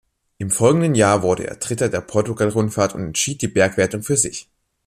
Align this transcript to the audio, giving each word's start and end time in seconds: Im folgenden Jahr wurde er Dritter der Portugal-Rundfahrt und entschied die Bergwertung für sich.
Im 0.39 0.49
folgenden 0.49 0.95
Jahr 0.95 1.21
wurde 1.21 1.45
er 1.45 1.57
Dritter 1.57 1.87
der 1.87 2.01
Portugal-Rundfahrt 2.01 2.95
und 2.95 3.01
entschied 3.03 3.39
die 3.43 3.47
Bergwertung 3.47 4.01
für 4.01 4.17
sich. 4.17 4.49